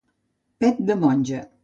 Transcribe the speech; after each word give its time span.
Pet 0.65 0.81
de 0.89 0.97
monja. 1.05 1.47